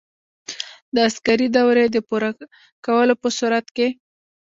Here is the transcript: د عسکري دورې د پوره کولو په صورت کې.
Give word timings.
د 0.93 0.95
عسکري 1.07 1.47
دورې 1.57 1.85
د 1.91 1.97
پوره 2.07 2.31
کولو 2.85 3.13
په 3.21 3.29
صورت 3.37 3.65
کې. 3.75 3.87